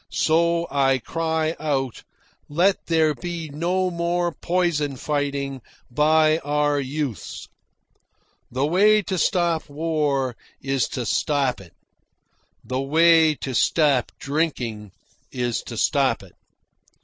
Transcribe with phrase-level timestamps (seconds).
[0.09, 2.01] so I cry out,
[2.49, 7.47] "Let there be no more poison fighting by our youths!"
[8.49, 11.73] The way to stop war is to stop it.
[12.63, 14.91] The way to stop drinking
[15.31, 16.33] is to stop it.